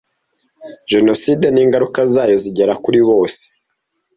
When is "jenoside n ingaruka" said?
0.91-1.99